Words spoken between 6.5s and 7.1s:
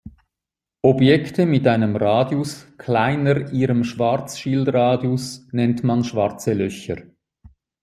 Löcher.